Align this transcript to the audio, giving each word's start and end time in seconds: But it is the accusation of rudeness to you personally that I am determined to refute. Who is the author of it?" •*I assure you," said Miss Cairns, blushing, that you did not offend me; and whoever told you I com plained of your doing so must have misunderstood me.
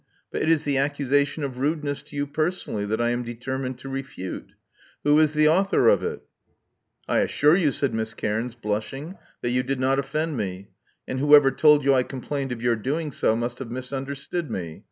But 0.31 0.41
it 0.41 0.49
is 0.49 0.63
the 0.63 0.79
accusation 0.79 1.43
of 1.43 1.59
rudeness 1.59 2.01
to 2.01 2.15
you 2.15 2.25
personally 2.25 2.85
that 2.87 2.99
I 2.99 3.11
am 3.11 3.21
determined 3.21 3.77
to 3.77 3.87
refute. 3.89 4.53
Who 5.03 5.19
is 5.19 5.35
the 5.35 5.47
author 5.47 5.89
of 5.89 6.01
it?" 6.03 6.21
•*I 7.09 7.19
assure 7.19 7.55
you," 7.55 7.71
said 7.71 7.93
Miss 7.93 8.15
Cairns, 8.15 8.55
blushing, 8.55 9.19
that 9.43 9.51
you 9.51 9.61
did 9.61 9.79
not 9.79 9.99
offend 9.99 10.35
me; 10.37 10.69
and 11.07 11.19
whoever 11.19 11.51
told 11.51 11.85
you 11.85 11.93
I 11.93 12.01
com 12.01 12.21
plained 12.21 12.51
of 12.51 12.63
your 12.63 12.75
doing 12.75 13.11
so 13.11 13.35
must 13.35 13.59
have 13.59 13.69
misunderstood 13.69 14.49
me. 14.49 14.79